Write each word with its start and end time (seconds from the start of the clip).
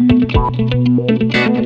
Música 0.00 1.59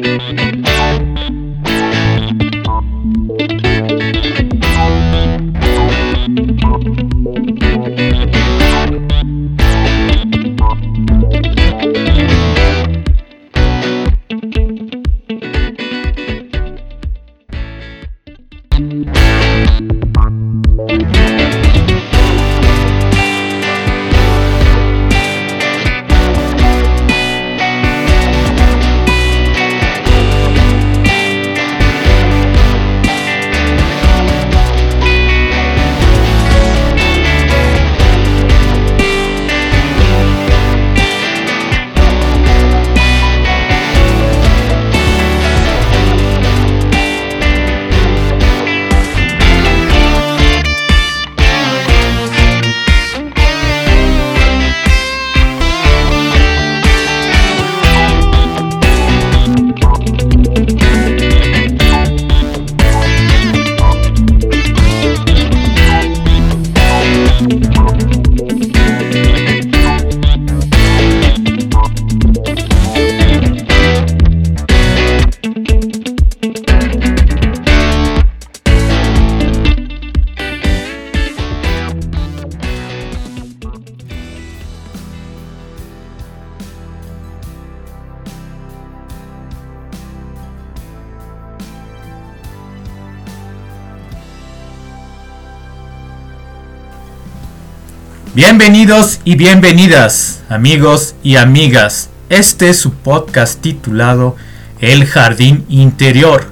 Bienvenidos 98.57 99.19
y 99.25 99.35
bienvenidas, 99.35 100.41
amigos 100.49 101.17
y 101.25 101.35
amigas. 101.35 102.09
Este 102.29 102.69
es 102.69 102.79
su 102.79 102.93
podcast 102.93 103.61
titulado 103.61 104.37
El 104.79 105.07
Jardín 105.07 105.67
Interior. 105.69 106.47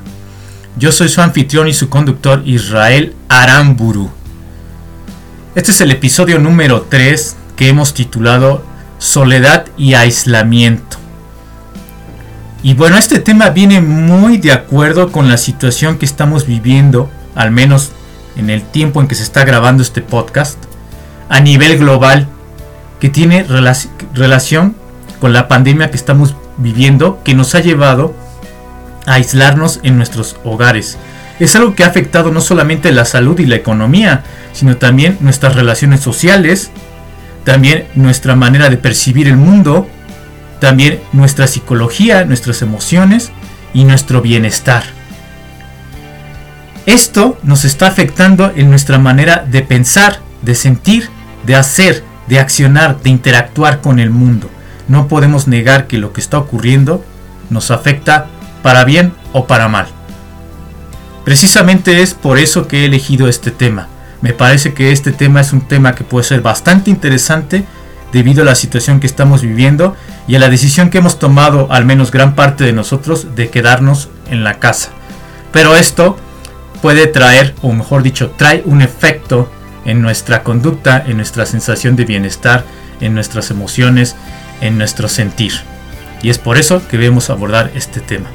Yo 0.77 0.91
soy 0.91 1.09
su 1.09 1.21
anfitrión 1.23 1.69
y 1.69 1.75
su 1.75 1.89
conductor 1.89 2.43
Israel 2.45 3.15
Aramburu. 3.29 4.11
Este 5.55 5.71
es 5.71 5.81
el 5.81 5.93
episodio 5.93 6.41
número 6.41 6.89
3 6.91 7.37
que 7.55 7.69
hemos 7.69 7.95
titulado 7.95 8.65
Soledad 8.99 9.67
y 9.77 9.95
Aislamiento. 9.95 10.97
Y 12.65 12.75
bueno, 12.75 12.97
este 12.97 13.21
tema 13.21 13.51
viene 13.51 13.81
muy 13.81 14.39
de 14.39 14.51
acuerdo 14.51 15.13
con 15.13 15.29
la 15.29 15.37
situación 15.37 15.99
que 15.99 16.07
estamos 16.07 16.49
viviendo, 16.49 17.09
al 17.37 17.53
menos 17.53 17.93
en 18.35 18.51
el 18.51 18.63
tiempo 18.63 19.01
en 19.01 19.07
que 19.07 19.15
se 19.15 19.23
está 19.23 19.45
grabando 19.45 19.85
este 19.85 20.03
podcast 20.03 20.59
a 21.33 21.41
nivel 21.41 21.79
global 21.79 22.29
que 23.01 23.09
tiene 23.09 23.47
relación 24.15 24.77
con 25.19 25.33
la 25.33 25.49
pandemia 25.49 25.91
que 25.91 25.97
estamos 25.97 26.37
viviendo 26.59 27.23
que 27.25 27.35
nos 27.35 27.55
ha 27.55 27.61
llevado 27.61 28.15
a 29.07 29.15
aislarnos 29.15 29.81
en 29.83 29.97
nuestros 29.97 30.37
hogares. 30.45 30.99
Es 31.41 31.57
algo 31.57 31.75
que 31.75 31.85
ha 31.85 31.87
afectado 31.87 32.31
no 32.33 32.43
solamente 32.43 32.93
la 32.93 33.07
salud 33.07 33.41
y 33.41 33.47
la 33.47 33.57
economía, 33.57 34.25
sino 34.53 34.77
también 34.77 35.17
nuestras 35.21 35.55
relaciones 35.55 36.01
sociales, 36.01 36.71
también 37.45 37.87
nuestra 37.95 38.37
manera 38.37 38.69
de 38.69 38.77
percibir 38.77 39.27
el 39.27 39.39
mundo, 39.39 39.89
también 40.61 41.01
nuestra 41.15 41.47
psicología, 41.47 42.27
nuestras 42.27 42.61
emociones 42.61 43.33
y 43.73 43.85
nuestro 43.85 44.21
bienestar. 44.21 44.85
Esto 46.85 47.39
nos 47.43 47.65
está 47.65 47.87
afectando 47.87 48.53
en 48.55 48.69
nuestra 48.69 48.99
manera 48.99 49.47
de 49.51 49.63
pensar, 49.63 50.19
de 50.43 50.55
sentir 50.55 51.09
de 51.45 51.57
hacer, 51.57 52.05
de 52.29 52.39
accionar, 52.39 53.01
de 53.03 53.11
interactuar 53.11 53.81
con 53.81 53.99
el 53.99 54.11
mundo. 54.11 54.49
No 54.89 55.09
podemos 55.09 55.49
negar 55.49 55.87
que 55.87 55.99
lo 55.99 56.13
que 56.13 56.21
está 56.21 56.39
ocurriendo 56.39 57.05
nos 57.51 57.71
afecta 57.71 58.27
para 58.63 58.85
bien 58.85 59.13
o 59.33 59.47
para 59.47 59.69
mal. 59.69 59.87
Precisamente 61.25 62.03
es 62.03 62.15
por 62.15 62.39
eso 62.39 62.67
que 62.67 62.83
he 62.83 62.85
elegido 62.87 63.29
este 63.29 63.51
tema. 63.51 63.89
Me 64.21 64.33
parece 64.33 64.75
que 64.75 64.93
este 64.93 65.13
tema 65.13 65.41
es 65.41 65.53
un 65.53 65.63
tema 65.63 65.95
que 65.95 66.05
puede 66.05 66.25
ser 66.25 66.41
bastante 66.41 66.91
interesante 66.91 67.65
debido 68.13 68.43
a 68.43 68.45
la 68.45 68.55
situación 68.55 69.01
que 69.01 69.07
estamos 69.07 69.43
viviendo 69.43 69.97
y 70.29 70.35
a 70.37 70.39
la 70.39 70.49
decisión 70.49 70.91
que 70.91 70.99
hemos 70.99 71.19
tomado, 71.19 71.67
al 71.71 71.85
menos 71.85 72.11
gran 72.11 72.35
parte 72.35 72.65
de 72.65 72.73
nosotros, 72.73 73.35
de 73.35 73.51
quedarnos 73.51 74.11
en 74.31 74.45
la 74.45 74.59
casa. 74.59 74.91
Pero 75.53 75.77
esto 75.77 76.17
puede 76.81 77.07
traer, 77.07 77.55
o 77.63 77.73
mejor 77.73 78.03
dicho, 78.03 78.31
trae 78.37 78.63
un 78.67 78.83
efecto 78.83 79.51
en 79.85 80.03
nuestra 80.03 80.43
conducta, 80.43 81.03
en 81.07 81.17
nuestra 81.17 81.47
sensación 81.47 81.97
de 81.97 82.05
bienestar, 82.05 82.65
en 83.01 83.15
nuestras 83.15 83.51
emociones, 83.51 84.17
en 84.61 84.79
nuestro 84.79 85.09
sentir. 85.09 85.53
Y 86.23 86.31
es 86.31 86.39
por 86.39 86.57
eso 86.57 86.87
que 86.89 86.99
debemos 86.99 87.31
abordar 87.31 87.71
este 87.75 88.01
tema. 88.01 88.31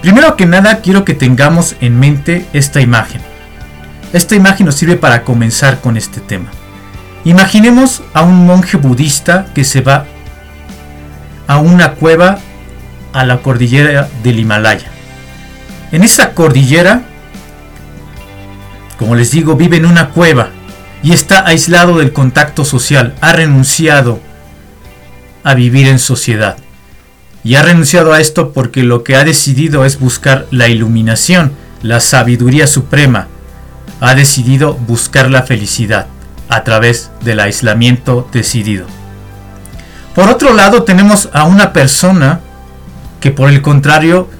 Primero 0.00 0.36
que 0.36 0.46
nada 0.46 0.80
quiero 0.80 1.04
que 1.04 1.14
tengamos 1.14 1.76
en 1.80 1.98
mente 1.98 2.44
esta 2.52 2.80
imagen. 2.80 3.20
Esta 4.12 4.34
imagen 4.34 4.66
nos 4.66 4.74
sirve 4.74 4.96
para 4.96 5.22
comenzar 5.22 5.80
con 5.80 5.96
este 5.96 6.20
tema. 6.20 6.50
Imaginemos 7.24 8.02
a 8.12 8.22
un 8.22 8.46
monje 8.46 8.76
budista 8.76 9.46
que 9.54 9.62
se 9.62 9.80
va 9.80 10.06
a 11.46 11.58
una 11.58 11.92
cueva 11.92 12.38
a 13.12 13.24
la 13.24 13.38
cordillera 13.38 14.08
del 14.24 14.40
Himalaya. 14.40 14.90
En 15.92 16.02
esa 16.02 16.34
cordillera 16.34 17.02
como 19.02 19.16
les 19.16 19.32
digo, 19.32 19.56
vive 19.56 19.78
en 19.78 19.86
una 19.86 20.10
cueva 20.10 20.50
y 21.02 21.10
está 21.10 21.44
aislado 21.44 21.98
del 21.98 22.12
contacto 22.12 22.64
social. 22.64 23.16
Ha 23.20 23.32
renunciado 23.32 24.20
a 25.42 25.54
vivir 25.54 25.88
en 25.88 25.98
sociedad. 25.98 26.56
Y 27.42 27.56
ha 27.56 27.64
renunciado 27.64 28.12
a 28.12 28.20
esto 28.20 28.52
porque 28.52 28.84
lo 28.84 29.02
que 29.02 29.16
ha 29.16 29.24
decidido 29.24 29.84
es 29.84 29.98
buscar 29.98 30.46
la 30.52 30.68
iluminación, 30.68 31.50
la 31.82 31.98
sabiduría 31.98 32.68
suprema. 32.68 33.26
Ha 34.00 34.14
decidido 34.14 34.74
buscar 34.74 35.28
la 35.32 35.42
felicidad 35.42 36.06
a 36.48 36.62
través 36.62 37.10
del 37.24 37.40
aislamiento 37.40 38.28
decidido. 38.32 38.86
Por 40.14 40.28
otro 40.28 40.54
lado 40.54 40.84
tenemos 40.84 41.28
a 41.32 41.42
una 41.42 41.72
persona 41.72 42.38
que 43.18 43.32
por 43.32 43.50
el 43.50 43.62
contrario 43.62 44.30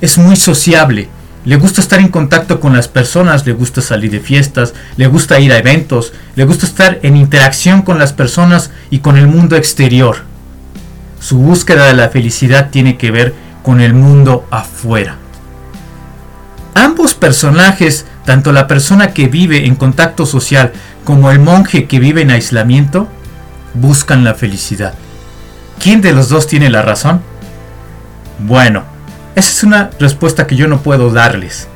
es 0.00 0.16
muy 0.16 0.36
sociable, 0.36 1.08
le 1.44 1.56
gusta 1.56 1.80
estar 1.80 1.98
en 1.98 2.08
contacto 2.08 2.60
con 2.60 2.72
las 2.72 2.88
personas, 2.88 3.44
le 3.46 3.52
gusta 3.52 3.80
salir 3.80 4.10
de 4.10 4.20
fiestas, 4.20 4.74
le 4.96 5.08
gusta 5.08 5.40
ir 5.40 5.52
a 5.52 5.58
eventos, 5.58 6.12
le 6.36 6.44
gusta 6.44 6.66
estar 6.66 7.00
en 7.02 7.16
interacción 7.16 7.82
con 7.82 7.98
las 7.98 8.12
personas 8.12 8.70
y 8.90 9.00
con 9.00 9.16
el 9.16 9.26
mundo 9.26 9.56
exterior. 9.56 10.18
Su 11.18 11.38
búsqueda 11.38 11.86
de 11.86 11.94
la 11.94 12.10
felicidad 12.10 12.70
tiene 12.70 12.96
que 12.96 13.10
ver 13.10 13.34
con 13.62 13.80
el 13.80 13.94
mundo 13.94 14.46
afuera. 14.50 15.16
Ambos 16.74 17.14
personajes, 17.14 18.06
tanto 18.24 18.52
la 18.52 18.66
persona 18.66 19.12
que 19.12 19.28
vive 19.28 19.66
en 19.66 19.74
contacto 19.74 20.26
social 20.26 20.72
como 21.04 21.30
el 21.30 21.40
monje 21.40 21.86
que 21.86 21.98
vive 21.98 22.22
en 22.22 22.30
aislamiento, 22.30 23.08
buscan 23.74 24.24
la 24.24 24.34
felicidad. 24.34 24.94
¿Quién 25.80 26.00
de 26.00 26.12
los 26.12 26.28
dos 26.28 26.46
tiene 26.46 26.70
la 26.70 26.82
razón? 26.82 27.20
Bueno, 28.38 28.84
esa 29.34 29.50
es 29.50 29.64
una 29.64 29.90
respuesta 29.98 30.46
que 30.46 30.56
yo 30.56 30.68
no 30.68 30.82
puedo 30.82 31.10
darles. 31.10 31.68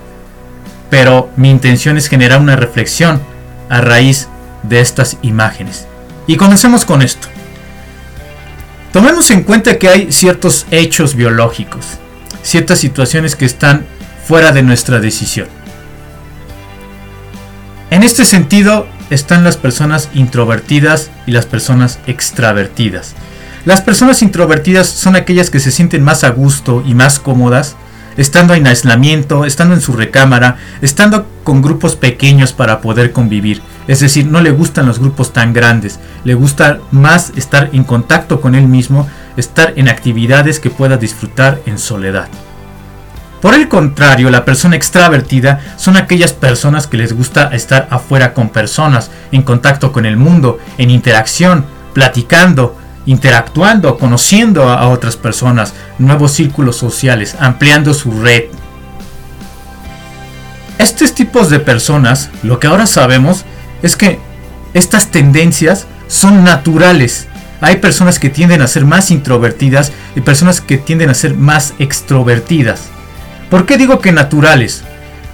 Pero 0.91 1.31
mi 1.37 1.51
intención 1.51 1.97
es 1.97 2.09
generar 2.09 2.41
una 2.41 2.57
reflexión 2.57 3.21
a 3.69 3.81
raíz 3.81 4.29
de 4.63 4.81
estas 4.81 5.17
imágenes. 5.23 5.87
Y 6.27 6.37
comencemos 6.37 6.85
con 6.85 7.03
esto. 7.03 7.29
Tomemos 8.93 9.31
en 9.31 9.43
cuenta 9.43 9.79
que 9.79 9.89
hay 9.89 10.13
ciertos 10.13 10.67
hechos 10.71 11.15
biológicos, 11.15 11.85
ciertas 12.43 12.79
situaciones 12.79 13.37
que 13.37 13.45
están 13.45 13.87
fuera 14.27 14.53
de 14.53 14.63
nuestra 14.63 15.01
decisión. 15.01 15.49
En 17.91 18.03
este 18.03 18.25
sentido 18.25 18.87
están 19.11 19.45
las 19.45 19.57
personas 19.57 20.09
introvertidas 20.15 21.11
y 21.27 21.33
las 21.33 21.47
personas 21.47 21.99
extravertidas. 22.07 23.15
Las 23.67 23.81
personas 23.81 24.23
introvertidas 24.23 24.87
son 24.87 25.17
aquellas 25.17 25.51
que 25.51 25.59
se 25.59 25.73
sienten 25.73 26.05
más 26.05 26.23
a 26.23 26.31
gusto 26.31 26.85
y 26.87 26.95
más 26.95 27.19
cómodas 27.19 27.75
estando 28.17 28.55
en 28.55 28.65
aislamiento, 28.65 29.45
estando 29.45 29.75
en 29.75 29.81
su 29.81 29.93
recámara, 29.93 30.57
estando 30.83 31.27
con 31.43 31.63
grupos 31.63 31.97
pequeños 31.97 32.53
para 32.53 32.81
poder 32.81 33.11
convivir. 33.11 33.61
Es 33.89 33.99
decir, 33.99 34.27
no 34.27 34.41
le 34.41 34.53
gustan 34.53 34.87
los 34.87 35.01
grupos 35.01 35.33
tan 35.33 35.53
grandes, 35.53 35.99
le 36.23 36.35
gusta 36.35 36.79
más 36.93 37.33
estar 37.35 37.71
en 37.73 37.83
contacto 37.83 38.41
con 38.41 38.55
él 38.55 38.69
mismo, 38.69 39.09
estar 39.37 39.73
en 39.75 39.89
actividades 39.89 40.61
que 40.61 40.71
pueda 40.71 40.97
disfrutar 40.97 41.61
en 41.67 41.79
soledad. 41.79 42.29
Por 43.43 43.55
el 43.55 43.69
contrario, 43.69 44.31
la 44.31 44.45
persona 44.45 44.77
extravertida 44.77 45.61
son 45.77 45.97
aquellas 45.97 46.33
personas 46.33 46.87
que 46.87 46.99
les 46.99 47.13
gusta 47.13 47.49
estar 47.49 47.89
afuera 47.91 48.33
con 48.33 48.49
personas, 48.49 49.11
en 49.33 49.43
contacto 49.43 49.91
con 49.91 50.07
el 50.07 50.17
mundo, 50.17 50.61
en 50.79 50.91
interacción, 50.91 51.67
platicando, 51.95 52.77
interactuando, 53.07 53.97
conociendo 53.99 54.69
a 54.69 54.89
otras 54.89 55.17
personas, 55.17 55.73
nuevos 55.99 56.33
círculos 56.33 56.77
sociales, 56.77 57.37
ampliando 57.39 57.95
su 57.95 58.11
red. 58.21 58.45
Estos 60.79 61.15
tipos 61.15 61.49
de 61.49 61.61
personas, 61.61 62.31
lo 62.43 62.61
que 62.61 62.67
ahora 62.67 62.87
sabemos 62.87 63.45
es 63.83 63.97
que 63.97 64.19
estas 64.75 65.11
tendencias 65.11 65.87
son 66.09 66.45
naturales. 66.45 67.29
Hay 67.61 67.77
personas 67.77 68.19
que 68.19 68.29
tienden 68.29 68.61
a 68.61 68.67
ser 68.67 68.85
más 68.85 69.11
introvertidas 69.11 69.93
y 70.15 70.21
personas 70.21 70.61
que 70.61 70.77
tienden 70.77 71.09
a 71.09 71.15
ser 71.15 71.35
más 71.35 71.73
extrovertidas. 71.79 72.83
¿Por 73.49 73.65
qué 73.65 73.79
digo 73.79 74.01
que 74.01 74.13
naturales? 74.13 74.83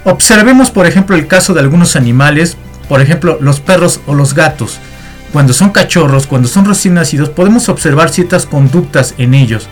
Observemos 0.05 0.71
por 0.71 0.85
ejemplo 0.85 1.15
el 1.15 1.27
caso 1.27 1.53
de 1.53 1.59
algunos 1.59 1.95
animales, 1.95 2.55
por 2.87 3.01
ejemplo 3.01 3.37
los 3.41 3.59
perros 3.59 3.99
o 4.05 4.13
los 4.13 4.33
gatos 4.33 4.79
cuando 5.33 5.51
son 5.51 5.71
cachorros, 5.71 6.27
cuando 6.27 6.47
son 6.47 6.63
recién 6.63 6.93
nacidos, 6.93 7.29
podemos 7.29 7.67
observar 7.67 8.11
ciertas 8.11 8.45
conductas 8.45 9.15
en 9.17 9.33
ellos, 9.33 9.67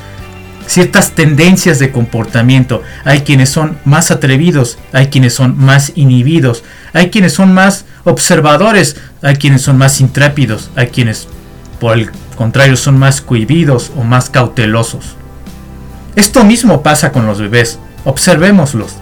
ciertas 0.66 1.12
tendencias 1.12 1.78
de 1.78 1.92
comportamiento. 1.92 2.82
Hay 3.06 3.22
quienes 3.22 3.50
son 3.50 3.78
más 3.86 4.10
atrevidos, 4.10 4.80
hay 4.92 5.08
quienes 5.08 5.36
son 5.36 5.56
más 5.60 5.92
inhibidos, 5.94 6.64
hay 6.94 7.12
quienes 7.12 7.34
son 7.34 7.54
más 7.54 7.86
observadores, 8.06 8.98
hay 9.22 9.36
quienes 9.36 9.62
son 9.62 9.78
más 9.78 10.02
intrépidos, 10.02 10.72
hay 10.76 10.88
quienes, 10.88 11.28
por 11.80 11.96
el 11.96 12.10
contrario, 12.36 12.76
son 12.76 12.98
más 12.98 13.22
cohibidos 13.22 13.92
o 13.96 14.04
más 14.04 14.32
cautelosos. 14.32 15.16
Esto 16.16 16.44
mismo 16.44 16.82
pasa 16.82 17.12
con 17.12 17.28
los 17.28 17.40
bebés, 17.40 17.78
observémoslos. 18.04 18.96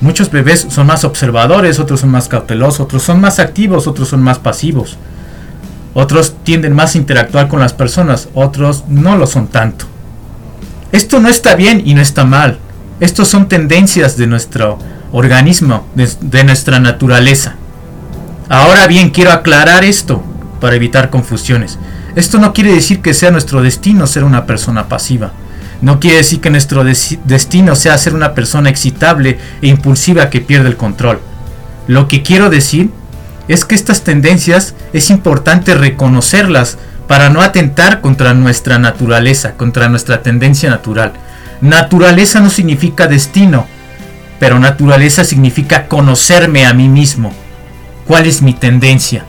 Muchos 0.00 0.30
bebés 0.30 0.66
son 0.70 0.86
más 0.86 1.04
observadores, 1.04 1.78
otros 1.78 2.00
son 2.00 2.10
más 2.12 2.28
cautelosos, 2.28 2.80
otros 2.80 3.02
son 3.02 3.20
más 3.20 3.38
activos, 3.40 3.86
otros 3.86 4.08
son 4.08 4.22
más 4.22 4.38
pasivos. 4.38 4.96
Otros 5.98 6.34
tienden 6.44 6.74
más 6.74 6.94
a 6.94 6.98
interactuar 6.98 7.48
con 7.48 7.58
las 7.58 7.72
personas, 7.72 8.28
otros 8.34 8.84
no 8.86 9.16
lo 9.16 9.26
son 9.26 9.48
tanto. 9.48 9.86
Esto 10.92 11.20
no 11.20 11.30
está 11.30 11.54
bien 11.54 11.80
y 11.86 11.94
no 11.94 12.02
está 12.02 12.26
mal. 12.26 12.58
Estos 13.00 13.28
son 13.28 13.48
tendencias 13.48 14.18
de 14.18 14.26
nuestro 14.26 14.78
organismo, 15.10 15.86
de, 15.94 16.44
nuestra 16.44 16.80
naturaleza. 16.80 17.54
Ahora 18.50 18.86
bien, 18.86 19.08
quiero 19.08 19.32
aclarar 19.32 19.86
esto 19.86 20.22
para 20.60 20.76
evitar 20.76 21.08
confusiones. 21.08 21.78
Esto 22.14 22.38
no 22.38 22.52
quiere 22.52 22.74
decir 22.74 23.00
que 23.00 23.14
sea 23.14 23.30
nuestro 23.30 23.62
destino 23.62 24.06
ser 24.06 24.24
una 24.24 24.44
persona 24.44 24.90
pasiva. 24.90 25.32
No 25.80 25.98
quiere 25.98 26.18
decir 26.18 26.42
que 26.42 26.50
nuestro 26.50 26.84
destino 26.84 27.74
sea 27.74 27.96
ser 27.96 28.14
una 28.14 28.34
persona 28.34 28.68
excitable 28.68 29.38
e 29.62 29.68
impulsiva 29.68 30.28
que 30.28 30.42
pierde 30.42 30.68
el 30.68 30.76
control. 30.76 31.20
Lo 31.88 32.06
que 32.06 32.22
quiero 32.22 32.50
decir 32.50 32.90
es 33.48 33.64
que 33.64 33.74
estas 33.74 34.02
tendencias 34.02 34.74
es 34.92 35.10
importante 35.10 35.74
reconocerlas 35.74 36.78
para 37.06 37.30
no 37.30 37.40
atentar 37.40 38.00
contra 38.00 38.34
nuestra 38.34 38.78
naturaleza, 38.78 39.52
contra 39.52 39.88
nuestra 39.88 40.22
tendencia 40.22 40.70
natural. 40.70 41.12
Naturaleza 41.60 42.40
no 42.40 42.50
significa 42.50 43.06
destino, 43.06 43.66
pero 44.38 44.58
naturaleza 44.58 45.24
significa 45.24 45.86
conocerme 45.86 46.66
a 46.66 46.74
mí 46.74 46.88
mismo. 46.88 47.32
¿Cuál 48.06 48.26
es 48.26 48.42
mi 48.42 48.52
tendencia? 48.52 49.24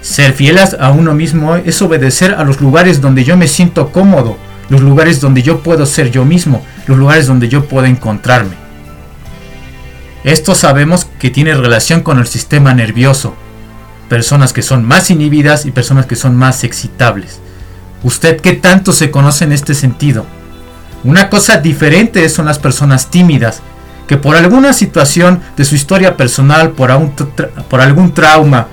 Ser 0.00 0.32
fiel 0.32 0.58
a 0.58 0.90
uno 0.90 1.14
mismo 1.14 1.56
es 1.56 1.80
obedecer 1.80 2.34
a 2.34 2.44
los 2.44 2.60
lugares 2.60 3.00
donde 3.00 3.24
yo 3.24 3.36
me 3.36 3.48
siento 3.48 3.90
cómodo, 3.92 4.36
los 4.68 4.80
lugares 4.80 5.20
donde 5.20 5.42
yo 5.42 5.60
puedo 5.60 5.86
ser 5.86 6.10
yo 6.10 6.24
mismo, 6.24 6.64
los 6.86 6.98
lugares 6.98 7.26
donde 7.26 7.48
yo 7.48 7.66
puedo 7.66 7.86
encontrarme. 7.86 8.61
Esto 10.24 10.54
sabemos 10.54 11.06
que 11.18 11.30
tiene 11.30 11.54
relación 11.54 12.02
con 12.02 12.18
el 12.18 12.26
sistema 12.26 12.74
nervioso. 12.74 13.34
Personas 14.08 14.52
que 14.52 14.62
son 14.62 14.84
más 14.84 15.10
inhibidas 15.10 15.66
y 15.66 15.72
personas 15.72 16.06
que 16.06 16.16
son 16.16 16.36
más 16.36 16.62
excitables. 16.62 17.40
¿Usted 18.04 18.40
qué 18.40 18.52
tanto 18.52 18.92
se 18.92 19.10
conoce 19.10 19.44
en 19.44 19.52
este 19.52 19.74
sentido? 19.74 20.26
Una 21.02 21.28
cosa 21.28 21.56
diferente 21.56 22.28
son 22.28 22.46
las 22.46 22.60
personas 22.60 23.10
tímidas, 23.10 23.62
que 24.06 24.16
por 24.16 24.36
alguna 24.36 24.72
situación 24.72 25.40
de 25.56 25.64
su 25.64 25.74
historia 25.74 26.16
personal, 26.16 26.70
por, 26.70 26.92
algún 26.92 28.14
trauma 28.14 28.68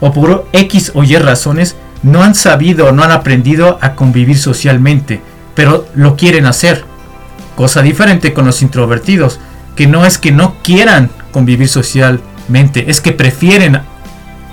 o 0.00 0.12
por 0.12 0.46
X 0.52 0.92
o 0.94 1.02
Y 1.02 1.16
razones, 1.16 1.76
no 2.02 2.22
han 2.22 2.34
sabido 2.34 2.88
o 2.88 2.92
no 2.92 3.02
han 3.02 3.12
aprendido 3.12 3.78
a 3.80 3.94
convivir 3.94 4.38
socialmente, 4.38 5.22
pero 5.54 5.86
lo 5.94 6.16
quieren 6.16 6.44
hacer. 6.44 6.84
Cosa 7.56 7.80
diferente 7.80 8.34
con 8.34 8.44
los 8.44 8.60
introvertidos, 8.60 9.40
que 9.76 9.86
no 9.86 10.04
es 10.04 10.18
que 10.18 10.32
no 10.32 10.56
quieran 10.62 11.10
convivir 11.32 11.68
socialmente, 11.68 12.90
es 12.90 13.00
que 13.00 13.12
prefieren 13.12 13.80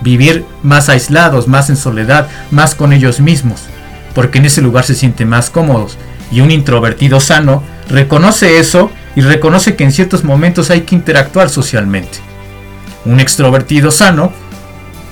vivir 0.02 0.46
más 0.64 0.90
aislados, 0.90 1.48
más 1.48 1.70
en 1.70 1.78
soledad, 1.78 2.28
más 2.50 2.76
con 2.76 2.94
ellos 2.94 3.20
mismos, 3.20 3.62
porque 4.16 4.40
en 4.40 4.46
ese 4.46 4.62
lugar 4.62 4.84
se 4.84 4.96
sienten 4.96 5.30
más 5.30 5.50
cómodos. 5.50 5.98
Y 6.32 6.42
un 6.42 6.52
introvertido 6.52 7.20
sano 7.20 7.62
reconoce 7.90 8.58
eso 8.60 8.90
y 9.16 9.22
reconoce 9.22 9.76
que 9.76 9.84
en 9.84 9.92
ciertos 9.92 10.24
momentos 10.24 10.70
hay 10.70 10.82
que 10.82 10.96
interactuar 10.96 11.50
socialmente. 11.50 12.20
Un 13.06 13.20
extrovertido 13.20 13.92
sano, 13.92 14.32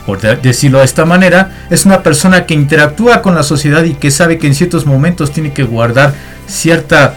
por 0.06 0.20
decirlo 0.20 0.80
de 0.80 0.86
esta 0.86 1.06
manera, 1.06 1.66
es 1.70 1.86
una 1.86 2.02
persona 2.02 2.46
que 2.46 2.54
interactúa 2.54 3.22
con 3.22 3.36
la 3.36 3.44
sociedad 3.44 3.84
y 3.84 3.94
que 3.94 4.12
sabe 4.12 4.38
que 4.38 4.48
en 4.48 4.56
ciertos 4.56 4.86
momentos 4.86 5.32
tiene 5.32 5.54
que 5.54 5.64
guardar 5.64 6.14
cierta 6.48 7.16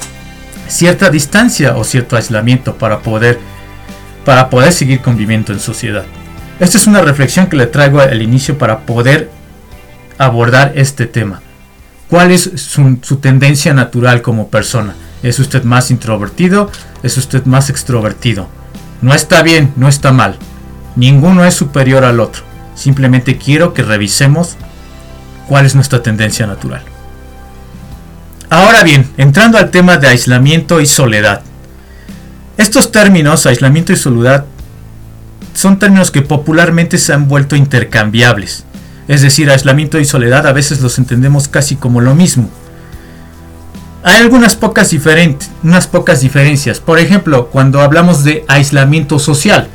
cierta 0.72 1.10
distancia 1.10 1.76
o 1.76 1.84
cierto 1.84 2.16
aislamiento 2.16 2.76
para 2.76 3.00
poder, 3.00 3.38
para 4.24 4.48
poder 4.48 4.72
seguir 4.72 5.00
conviviendo 5.00 5.52
en 5.52 5.60
sociedad. 5.60 6.04
Esta 6.60 6.78
es 6.78 6.86
una 6.86 7.02
reflexión 7.02 7.46
que 7.46 7.56
le 7.56 7.66
traigo 7.66 8.00
al 8.00 8.22
inicio 8.22 8.56
para 8.56 8.80
poder 8.80 9.30
abordar 10.18 10.72
este 10.74 11.06
tema. 11.06 11.42
¿Cuál 12.08 12.30
es 12.30 12.50
su, 12.56 12.98
su 13.02 13.16
tendencia 13.16 13.74
natural 13.74 14.22
como 14.22 14.48
persona? 14.48 14.94
¿Es 15.22 15.38
usted 15.38 15.64
más 15.64 15.90
introvertido? 15.90 16.70
¿Es 17.02 17.16
usted 17.16 17.44
más 17.44 17.70
extrovertido? 17.70 18.48
No 19.02 19.14
está 19.14 19.42
bien, 19.42 19.72
no 19.76 19.88
está 19.88 20.12
mal. 20.12 20.36
Ninguno 20.96 21.44
es 21.44 21.54
superior 21.54 22.04
al 22.04 22.20
otro. 22.20 22.42
Simplemente 22.74 23.36
quiero 23.36 23.74
que 23.74 23.82
revisemos 23.82 24.56
cuál 25.48 25.66
es 25.66 25.74
nuestra 25.74 26.02
tendencia 26.02 26.46
natural. 26.46 26.82
Ahora 28.52 28.82
bien, 28.82 29.08
entrando 29.16 29.56
al 29.56 29.70
tema 29.70 29.96
de 29.96 30.08
aislamiento 30.08 30.82
y 30.82 30.84
soledad. 30.84 31.40
Estos 32.58 32.92
términos, 32.92 33.46
aislamiento 33.46 33.94
y 33.94 33.96
soledad, 33.96 34.44
son 35.54 35.78
términos 35.78 36.10
que 36.10 36.20
popularmente 36.20 36.98
se 36.98 37.14
han 37.14 37.28
vuelto 37.28 37.56
intercambiables. 37.56 38.64
Es 39.08 39.22
decir, 39.22 39.48
aislamiento 39.48 39.98
y 39.98 40.04
soledad 40.04 40.46
a 40.46 40.52
veces 40.52 40.82
los 40.82 40.98
entendemos 40.98 41.48
casi 41.48 41.76
como 41.76 42.02
lo 42.02 42.14
mismo. 42.14 42.50
Hay 44.02 44.18
algunas 44.18 44.54
pocas, 44.54 44.90
diferentes, 44.90 45.50
unas 45.62 45.86
pocas 45.86 46.20
diferencias. 46.20 46.78
Por 46.78 46.98
ejemplo, 46.98 47.46
cuando 47.46 47.80
hablamos 47.80 48.22
de 48.22 48.44
aislamiento 48.48 49.18
social. 49.18 49.68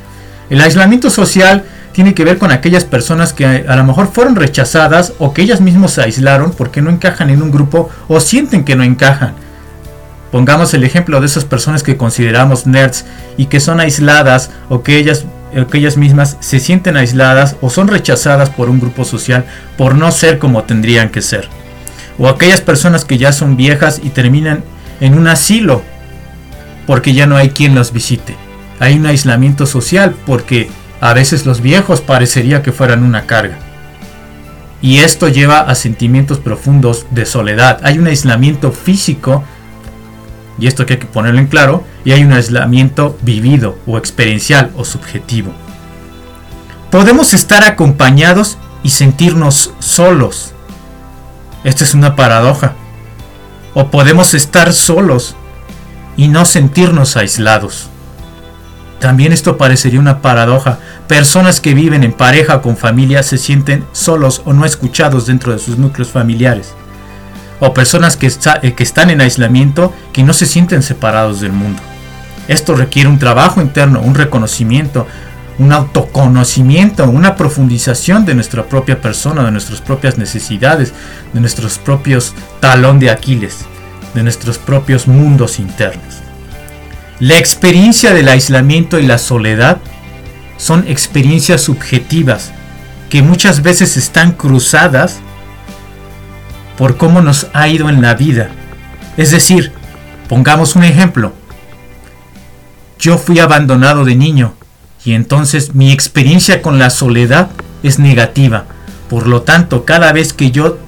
El 0.50 0.60
aislamiento 0.60 1.10
social 1.10 1.64
tiene 1.98 2.14
que 2.14 2.22
ver 2.22 2.38
con 2.38 2.52
aquellas 2.52 2.84
personas 2.84 3.32
que 3.32 3.44
a 3.44 3.74
lo 3.74 3.82
mejor 3.82 4.12
fueron 4.12 4.36
rechazadas 4.36 5.14
o 5.18 5.34
que 5.34 5.42
ellas 5.42 5.60
mismas 5.60 5.94
se 5.94 6.02
aislaron 6.02 6.52
porque 6.52 6.80
no 6.80 6.90
encajan 6.90 7.28
en 7.28 7.42
un 7.42 7.50
grupo 7.50 7.90
o 8.06 8.20
sienten 8.20 8.62
que 8.62 8.76
no 8.76 8.84
encajan. 8.84 9.34
Pongamos 10.30 10.72
el 10.74 10.84
ejemplo 10.84 11.18
de 11.18 11.26
esas 11.26 11.44
personas 11.44 11.82
que 11.82 11.96
consideramos 11.96 12.68
nerds 12.68 13.04
y 13.36 13.46
que 13.46 13.58
son 13.58 13.80
aisladas 13.80 14.52
o 14.68 14.84
que 14.84 14.96
ellas, 14.96 15.26
mismas 15.96 16.36
se 16.38 16.60
sienten 16.60 16.96
aisladas 16.96 17.56
o 17.62 17.68
son 17.68 17.88
rechazadas 17.88 18.48
por 18.48 18.70
un 18.70 18.78
grupo 18.78 19.04
social 19.04 19.44
por 19.76 19.96
no 19.96 20.12
ser 20.12 20.38
como 20.38 20.62
tendrían 20.62 21.08
que 21.08 21.20
ser. 21.20 21.48
O 22.16 22.28
aquellas 22.28 22.60
personas 22.60 23.04
que 23.04 23.18
ya 23.18 23.32
son 23.32 23.56
viejas 23.56 24.00
y 24.04 24.10
terminan 24.10 24.62
en 25.00 25.18
un 25.18 25.26
asilo 25.26 25.82
porque 26.86 27.12
ya 27.12 27.26
no 27.26 27.36
hay 27.36 27.50
quien 27.50 27.74
los 27.74 27.92
visite. 27.92 28.36
Hay 28.78 28.94
un 28.94 29.06
aislamiento 29.06 29.66
social 29.66 30.14
porque 30.26 30.70
a 31.00 31.12
veces 31.12 31.46
los 31.46 31.60
viejos 31.60 32.00
parecería 32.00 32.62
que 32.62 32.72
fueran 32.72 33.02
una 33.02 33.26
carga. 33.26 33.58
Y 34.80 34.98
esto 34.98 35.28
lleva 35.28 35.60
a 35.60 35.74
sentimientos 35.74 36.38
profundos 36.38 37.06
de 37.10 37.26
soledad. 37.26 37.80
Hay 37.82 37.98
un 37.98 38.06
aislamiento 38.06 38.72
físico, 38.72 39.44
y 40.58 40.66
esto 40.66 40.86
que 40.86 40.94
hay 40.94 40.98
que 41.00 41.06
ponerlo 41.06 41.40
en 41.40 41.46
claro, 41.46 41.84
y 42.04 42.12
hay 42.12 42.24
un 42.24 42.32
aislamiento 42.32 43.16
vivido 43.22 43.78
o 43.86 43.98
experiencial 43.98 44.70
o 44.76 44.84
subjetivo. 44.84 45.52
Podemos 46.90 47.34
estar 47.34 47.64
acompañados 47.64 48.56
y 48.82 48.90
sentirnos 48.90 49.72
solos. 49.78 50.54
Esta 51.64 51.84
es 51.84 51.94
una 51.94 52.16
paradoja. 52.16 52.74
O 53.74 53.90
podemos 53.90 54.34
estar 54.34 54.72
solos 54.72 55.36
y 56.16 56.28
no 56.28 56.44
sentirnos 56.44 57.16
aislados. 57.16 57.88
También 59.00 59.32
esto 59.32 59.56
parecería 59.56 60.00
una 60.00 60.20
paradoja. 60.20 60.78
Personas 61.06 61.60
que 61.60 61.74
viven 61.74 62.02
en 62.02 62.12
pareja 62.12 62.60
con 62.60 62.76
familia 62.76 63.22
se 63.22 63.38
sienten 63.38 63.84
solos 63.92 64.42
o 64.44 64.52
no 64.52 64.64
escuchados 64.64 65.26
dentro 65.26 65.52
de 65.52 65.58
sus 65.58 65.78
núcleos 65.78 66.10
familiares. 66.10 66.74
O 67.60 67.74
personas 67.74 68.16
que, 68.16 68.30
eh, 68.62 68.72
que 68.74 68.82
están 68.82 69.10
en 69.10 69.20
aislamiento 69.20 69.92
que 70.12 70.22
no 70.22 70.32
se 70.32 70.46
sienten 70.46 70.82
separados 70.82 71.40
del 71.40 71.52
mundo. 71.52 71.80
Esto 72.48 72.74
requiere 72.74 73.08
un 73.08 73.18
trabajo 73.18 73.60
interno, 73.60 74.00
un 74.00 74.14
reconocimiento, 74.14 75.06
un 75.58 75.72
autoconocimiento, 75.72 77.08
una 77.08 77.36
profundización 77.36 78.24
de 78.24 78.34
nuestra 78.34 78.64
propia 78.64 79.00
persona, 79.00 79.44
de 79.44 79.50
nuestras 79.50 79.80
propias 79.80 80.18
necesidades, 80.18 80.92
de 81.32 81.40
nuestros 81.40 81.78
propios 81.78 82.34
talón 82.60 82.98
de 83.00 83.10
Aquiles, 83.10 83.58
de 84.14 84.22
nuestros 84.22 84.58
propios 84.58 85.06
mundos 85.08 85.58
internos. 85.58 86.27
La 87.20 87.36
experiencia 87.36 88.14
del 88.14 88.28
aislamiento 88.28 89.00
y 89.00 89.06
la 89.06 89.18
soledad 89.18 89.78
son 90.56 90.86
experiencias 90.86 91.62
subjetivas 91.62 92.52
que 93.10 93.22
muchas 93.22 93.62
veces 93.62 93.96
están 93.96 94.32
cruzadas 94.32 95.18
por 96.76 96.96
cómo 96.96 97.20
nos 97.20 97.48
ha 97.54 97.66
ido 97.66 97.88
en 97.88 98.02
la 98.02 98.14
vida. 98.14 98.50
Es 99.16 99.32
decir, 99.32 99.72
pongamos 100.28 100.76
un 100.76 100.84
ejemplo. 100.84 101.32
Yo 103.00 103.18
fui 103.18 103.40
abandonado 103.40 104.04
de 104.04 104.14
niño 104.14 104.54
y 105.04 105.14
entonces 105.14 105.74
mi 105.74 105.90
experiencia 105.90 106.62
con 106.62 106.78
la 106.78 106.90
soledad 106.90 107.50
es 107.82 107.98
negativa. 107.98 108.66
Por 109.10 109.26
lo 109.26 109.42
tanto, 109.42 109.84
cada 109.84 110.12
vez 110.12 110.32
que 110.32 110.52
yo 110.52 110.78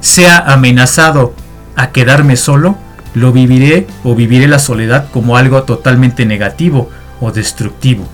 sea 0.00 0.38
amenazado 0.38 1.34
a 1.76 1.90
quedarme 1.90 2.36
solo, 2.36 2.78
lo 3.14 3.32
viviré 3.32 3.86
o 4.04 4.14
viviré 4.14 4.48
la 4.48 4.58
soledad 4.58 5.08
como 5.12 5.36
algo 5.36 5.62
totalmente 5.64 6.26
negativo 6.26 6.90
o 7.20 7.30
destructivo. 7.30 8.06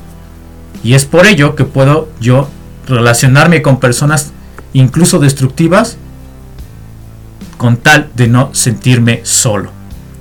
Y 0.83 0.95
es 0.95 1.05
por 1.05 1.27
ello 1.27 1.55
que 1.55 1.65
puedo 1.65 2.09
yo 2.21 2.49
relacionarme 2.87 3.63
con 3.63 3.81
personas 3.81 4.33
incluso 4.73 5.19
destructivas 5.19 5.97
con 7.57 7.77
tal 7.77 8.11
de 8.15 8.29
no 8.29 8.51
sentirme 8.53 9.21
solo. 9.25 9.71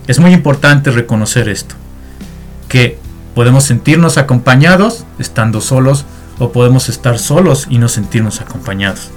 Es 0.07 0.19
muy 0.19 0.33
importante 0.33 0.89
reconocer 0.91 1.49
esto, 1.49 1.75
que 2.67 2.97
podemos 3.35 3.63
sentirnos 3.65 4.17
acompañados 4.17 5.05
estando 5.19 5.61
solos 5.61 6.05
o 6.39 6.51
podemos 6.51 6.89
estar 6.89 7.19
solos 7.19 7.67
y 7.69 7.77
no 7.77 7.87
sentirnos 7.87 8.41
acompañados. 8.41 9.11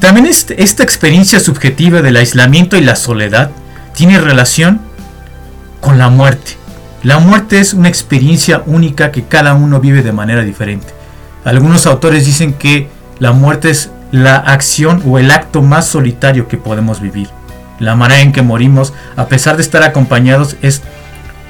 También 0.00 0.26
este, 0.26 0.62
esta 0.62 0.82
experiencia 0.82 1.38
subjetiva 1.38 2.02
del 2.02 2.16
aislamiento 2.16 2.76
y 2.76 2.80
la 2.80 2.96
soledad 2.96 3.52
tiene 3.94 4.20
relación 4.20 4.80
con 5.80 5.98
la 5.98 6.08
muerte. 6.08 6.52
La 7.02 7.18
muerte 7.18 7.58
es 7.58 7.74
una 7.74 7.88
experiencia 7.88 8.62
única 8.66 9.10
que 9.10 9.24
cada 9.24 9.54
uno 9.54 9.80
vive 9.80 10.02
de 10.02 10.12
manera 10.12 10.42
diferente. 10.42 10.88
Algunos 11.44 11.86
autores 11.86 12.24
dicen 12.24 12.54
que 12.54 12.88
la 13.18 13.32
muerte 13.32 13.70
es 13.70 13.90
la 14.12 14.36
acción 14.36 15.02
o 15.06 15.18
el 15.18 15.30
acto 15.30 15.62
más 15.62 15.86
solitario 15.86 16.46
que 16.46 16.58
podemos 16.58 17.00
vivir. 17.00 17.28
La 17.80 17.96
manera 17.96 18.20
en 18.20 18.32
que 18.32 18.42
morimos, 18.42 18.92
a 19.16 19.26
pesar 19.26 19.56
de 19.56 19.62
estar 19.62 19.82
acompañados, 19.82 20.56
es 20.62 20.82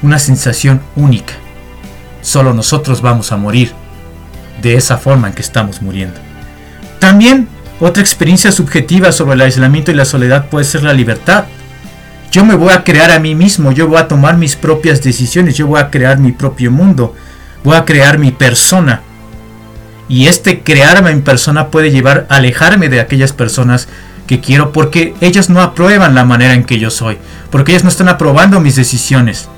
una 0.01 0.19
sensación 0.19 0.81
única. 0.97 1.35
Solo 2.23 2.55
nosotros 2.55 3.03
vamos 3.03 3.33
a 3.33 3.37
morir 3.37 3.73
de 4.63 4.77
esa 4.77 4.97
forma 4.97 5.29
en 5.29 5.35
que 5.35 5.43
estamos 5.43 5.83
muriendo. 5.83 6.19
También 6.99 7.49
otra 7.81 8.03
experiencia 8.03 8.53
subjetiva 8.53 9.11
sobre 9.13 9.35
el 9.35 9.41
aislamiento 9.41 9.91
y 9.91 9.95
la 9.95 10.05
soledad 10.05 10.49
puede 10.49 10.65
ser 10.65 10.85
la 10.85 10.93
libertad. 10.93 11.45
Yo 12.33 12.47
me 12.47 12.55
voy 12.55 12.73
a 12.73 12.83
crear 12.83 13.11
a 13.11 13.19
mí 13.19 13.35
mismo, 13.35 13.73
yo 13.73 13.87
voy 13.89 13.99
a 13.99 14.09
tomar 14.09 14.39
mis 14.39 14.57
propias 14.57 15.03
decisiones, 15.03 15.55
yo 15.55 15.67
voy 15.67 15.79
a 15.79 15.91
crear 15.91 16.19
mi 16.19 16.33
propio 16.33 16.71
mundo, 16.71 17.15
voy 17.62 17.77
a 17.77 17.85
crear 17.85 18.19
mi 18.19 18.33
persona. 18.33 19.03
Y 20.09 20.27
este 20.29 20.62
crearme 20.62 21.11
en 21.11 21.21
persona 21.21 21.69
puede 21.69 21.91
llevar 21.91 22.27
a 22.31 22.37
alejarme 22.37 22.89
de 22.89 23.01
aquellas 23.01 23.35
personas 23.35 23.87
que 24.27 24.41
quiero 24.41 24.73
porque 24.73 25.15
ellos 25.21 25.51
no 25.51 25.61
aprueban 25.61 26.15
la 26.15 26.25
manera 26.25 26.55
en 26.55 26.65
que 26.65 26.79
yo 26.79 26.89
soy, 26.89 27.19
porque 27.51 27.73
ellos 27.73 27.85
no 27.85 27.91
están 27.91 28.09
aprobando 28.09 28.61
mis 28.61 28.77
decisiones. 28.77 29.51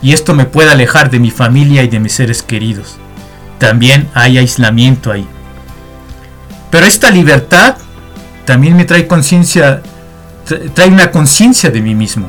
Y 0.00 0.14
esto 0.14 0.34
me 0.34 0.46
puede 0.46 0.70
alejar 0.70 1.10
de 1.10 1.20
mi 1.20 1.30
familia 1.30 1.82
y 1.82 1.88
de 1.88 2.00
mis 2.00 2.12
seres 2.12 2.42
queridos. 2.42 2.96
También 3.58 4.08
hay 4.14 4.38
aislamiento 4.38 5.12
ahí. 5.12 5.28
Pero 6.70 6.86
esta 6.86 7.10
libertad 7.10 7.76
también 8.46 8.74
me 8.74 8.86
trae 8.86 9.06
conciencia 9.06 9.82
trae 10.74 10.88
una 10.88 11.10
conciencia 11.10 11.70
de 11.70 11.80
mí 11.80 11.94
mismo, 11.94 12.28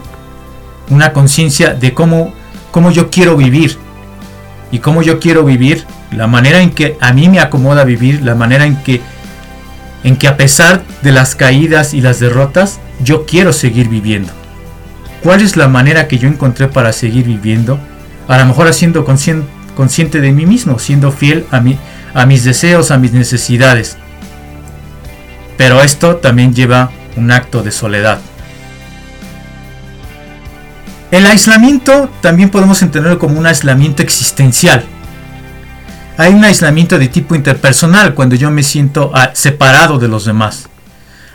una 0.90 1.14
conciencia 1.14 1.74
de 1.74 1.94
cómo, 1.94 2.34
cómo 2.72 2.92
yo 2.92 3.10
quiero 3.10 3.38
vivir 3.38 3.78
y 4.72 4.80
cómo 4.80 5.02
yo 5.02 5.20
quiero 5.20 5.44
vivir, 5.44 5.86
la 6.12 6.28
manera 6.28 6.62
en 6.62 6.72
que 6.72 6.98
a 7.00 7.14
mí 7.14 7.30
me 7.30 7.40
acomoda 7.40 7.84
vivir, 7.84 8.22
la 8.22 8.36
manera 8.36 8.66
en 8.66 8.76
que, 8.84 9.02
en 10.04 10.16
que 10.18 10.28
a 10.28 10.38
pesar 10.38 10.84
de 11.02 11.12
las 11.12 11.36
caídas 11.36 11.94
y 11.94 12.02
las 12.02 12.20
derrotas, 12.20 12.80
yo 13.04 13.26
quiero 13.26 13.54
seguir 13.54 13.90
viviendo. 13.90 14.32
¿Cuál 15.24 15.42
es 15.42 15.56
la 15.56 15.68
manera 15.68 16.08
que 16.08 16.18
yo 16.18 16.28
encontré 16.28 16.68
para 16.68 16.94
seguir 16.94 17.26
viviendo? 17.26 17.80
A 18.28 18.38
lo 18.38 18.46
mejor 18.46 18.74
siendo 18.74 19.06
consciente, 19.06 19.48
consciente 19.76 20.22
de 20.22 20.32
mí 20.32 20.46
mismo, 20.46 20.80
siendo 20.80 21.12
fiel 21.12 21.46
a, 21.52 21.62
a 22.14 22.26
mis 22.26 22.44
deseos, 22.44 22.92
a 22.92 22.98
mis 22.98 23.14
necesidades. 23.14 23.98
Pero 25.58 25.82
esto 25.82 26.16
también 26.16 26.54
lleva 26.54 26.92
un 27.16 27.32
acto 27.32 27.64
de 27.64 27.72
soledad. 27.72 28.20
El 31.12 31.26
aislamiento 31.26 32.10
también 32.22 32.50
podemos 32.50 32.82
entenderlo 32.82 33.20
como 33.20 33.38
un 33.38 33.46
aislamiento 33.46 34.02
existencial. 34.02 34.86
Hay 36.18 36.34
un 36.34 36.44
aislamiento 36.44 36.98
de 36.98 37.10
tipo 37.10 37.36
interpersonal 37.36 38.14
cuando 38.14 38.36
yo 38.36 38.50
me 38.50 38.64
siento 38.64 39.12
ah, 39.14 39.32
separado 39.34 40.00
de 40.00 40.08
los 40.08 40.24
demás. 40.24 40.70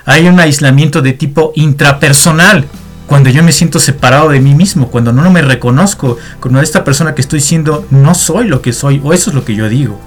Hay 0.06 0.28
un 0.28 0.40
aislamiento 0.40 1.02
de 1.02 1.12
tipo 1.12 1.52
intrapersonal 1.56 2.66
cuando 3.06 3.28
yo 3.28 3.42
me 3.42 3.52
siento 3.52 3.78
separado 3.78 4.30
de 4.30 4.40
mí 4.40 4.54
mismo, 4.54 4.88
cuando 4.88 5.12
no 5.12 5.30
me 5.30 5.42
reconozco, 5.42 6.16
cuando 6.40 6.60
esta 6.60 6.84
persona 6.84 7.14
que 7.14 7.20
estoy 7.20 7.40
siendo 7.40 7.86
no 7.90 8.14
soy 8.14 8.48
lo 8.48 8.62
que 8.62 8.72
soy 8.72 9.00
o 9.04 9.12
eso 9.12 9.30
es 9.30 9.34
lo 9.34 9.44
que 9.44 9.54
yo 9.54 9.68
digo. 9.68 10.00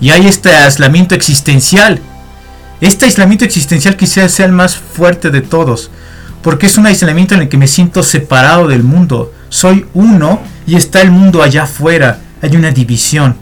Y 0.00 0.10
hay 0.10 0.26
este 0.26 0.50
aislamiento 0.50 1.14
existencial 1.14 2.00
este 2.80 3.06
aislamiento 3.06 3.44
existencial 3.44 3.96
quizás 3.96 4.32
sea 4.32 4.46
el 4.46 4.52
más 4.52 4.76
fuerte 4.76 5.30
de 5.30 5.40
todos, 5.40 5.90
porque 6.42 6.66
es 6.66 6.76
un 6.76 6.86
aislamiento 6.86 7.34
en 7.34 7.42
el 7.42 7.48
que 7.48 7.56
me 7.56 7.68
siento 7.68 8.02
separado 8.02 8.68
del 8.68 8.82
mundo. 8.82 9.32
Soy 9.48 9.86
uno 9.94 10.40
y 10.66 10.76
está 10.76 11.00
el 11.00 11.10
mundo 11.10 11.42
allá 11.42 11.62
afuera. 11.62 12.18
Hay 12.42 12.56
una 12.56 12.70
división. 12.70 13.36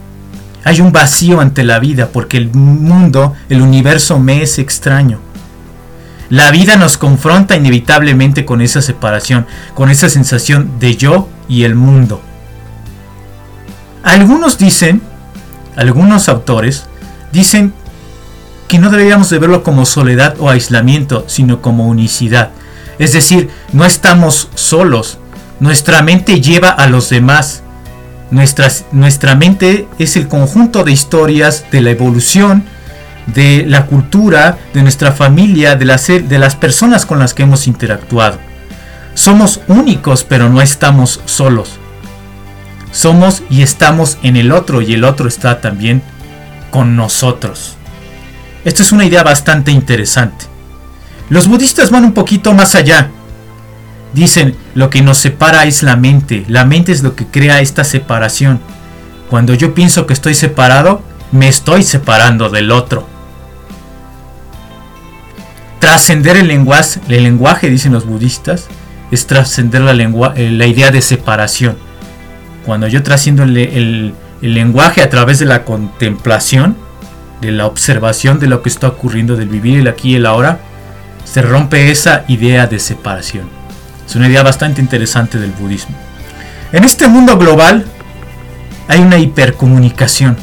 Hay 0.64 0.80
un 0.80 0.92
vacío 0.92 1.40
ante 1.40 1.64
la 1.64 1.80
vida 1.80 2.10
porque 2.12 2.36
el 2.36 2.54
mundo, 2.54 3.34
el 3.48 3.60
universo 3.60 4.20
me 4.20 4.42
es 4.42 4.58
extraño. 4.58 5.18
La 6.28 6.50
vida 6.50 6.76
nos 6.76 6.96
confronta 6.96 7.56
inevitablemente 7.56 8.44
con 8.44 8.60
esa 8.60 8.80
separación, 8.80 9.46
con 9.74 9.90
esa 9.90 10.08
sensación 10.08 10.78
de 10.78 10.96
yo 10.96 11.28
y 11.48 11.64
el 11.64 11.74
mundo. 11.74 12.22
Algunos 14.02 14.56
dicen, 14.56 15.02
algunos 15.76 16.28
autores, 16.28 16.86
dicen 17.32 17.74
no 18.78 18.90
deberíamos 18.90 19.30
de 19.30 19.38
verlo 19.38 19.62
como 19.62 19.86
soledad 19.86 20.36
o 20.38 20.50
aislamiento, 20.50 21.24
sino 21.28 21.60
como 21.60 21.86
unicidad. 21.86 22.50
Es 22.98 23.12
decir, 23.12 23.50
no 23.72 23.84
estamos 23.84 24.48
solos, 24.54 25.18
nuestra 25.62 26.02
mente 26.02 26.40
lleva 26.40 26.70
a 26.70 26.88
los 26.88 27.08
demás. 27.08 27.62
Nuestra, 28.32 28.68
nuestra 28.90 29.36
mente 29.36 29.86
es 29.98 30.16
el 30.16 30.26
conjunto 30.26 30.82
de 30.82 30.90
historias 30.90 31.66
de 31.70 31.80
la 31.80 31.90
evolución, 31.90 32.64
de 33.26 33.64
la 33.66 33.86
cultura, 33.86 34.58
de 34.74 34.82
nuestra 34.82 35.12
familia, 35.12 35.76
de 35.76 35.84
las, 35.84 36.08
de 36.08 36.38
las 36.40 36.56
personas 36.56 37.06
con 37.06 37.20
las 37.20 37.32
que 37.32 37.44
hemos 37.44 37.68
interactuado. 37.68 38.38
Somos 39.14 39.60
únicos, 39.68 40.24
pero 40.24 40.48
no 40.48 40.60
estamos 40.60 41.20
solos. 41.26 41.78
Somos 42.90 43.44
y 43.48 43.62
estamos 43.62 44.18
en 44.24 44.36
el 44.36 44.50
otro 44.50 44.82
y 44.82 44.94
el 44.94 45.04
otro 45.04 45.28
está 45.28 45.60
también 45.60 46.02
con 46.70 46.96
nosotros. 46.96 47.76
Esto 48.64 48.82
es 48.82 48.92
una 48.92 49.04
idea 49.04 49.22
bastante 49.22 49.72
interesante. 49.72 50.46
Los 51.28 51.48
budistas 51.48 51.90
van 51.90 52.04
un 52.04 52.12
poquito 52.12 52.52
más 52.52 52.74
allá. 52.74 53.10
Dicen, 54.12 54.54
lo 54.74 54.90
que 54.90 55.02
nos 55.02 55.18
separa 55.18 55.64
es 55.64 55.82
la 55.82 55.96
mente. 55.96 56.44
La 56.48 56.64
mente 56.64 56.92
es 56.92 57.02
lo 57.02 57.16
que 57.16 57.26
crea 57.26 57.60
esta 57.60 57.84
separación. 57.84 58.60
Cuando 59.30 59.54
yo 59.54 59.74
pienso 59.74 60.06
que 60.06 60.12
estoy 60.12 60.34
separado, 60.34 61.02
me 61.32 61.48
estoy 61.48 61.82
separando 61.82 62.50
del 62.50 62.70
otro. 62.70 63.08
Trascender 65.80 66.36
el 66.36 66.46
lenguaje, 66.48 67.70
dicen 67.70 67.92
los 67.92 68.06
budistas, 68.06 68.68
es 69.10 69.26
trascender 69.26 69.82
eh, 69.82 70.50
la 70.50 70.66
idea 70.66 70.90
de 70.90 71.02
separación. 71.02 71.76
Cuando 72.64 72.86
yo 72.86 73.02
trasciendo 73.02 73.42
el 73.42 74.14
lenguaje 74.40 75.02
a 75.02 75.10
través 75.10 75.38
de 75.38 75.46
la 75.46 75.64
contemplación, 75.64 76.76
de 77.42 77.50
la 77.52 77.66
observación 77.66 78.38
de 78.38 78.46
lo 78.46 78.62
que 78.62 78.70
está 78.70 78.88
ocurriendo, 78.88 79.36
del 79.36 79.48
vivir 79.48 79.80
el 79.80 79.88
aquí 79.88 80.12
y 80.12 80.14
el 80.14 80.26
ahora, 80.26 80.60
se 81.24 81.42
rompe 81.42 81.90
esa 81.90 82.24
idea 82.28 82.66
de 82.66 82.78
separación. 82.78 83.50
Es 84.06 84.14
una 84.14 84.28
idea 84.28 84.42
bastante 84.42 84.80
interesante 84.80 85.38
del 85.38 85.50
budismo. 85.50 85.96
En 86.72 86.84
este 86.84 87.08
mundo 87.08 87.36
global 87.36 87.84
hay 88.86 89.00
una 89.00 89.18
hipercomunicación, 89.18 90.36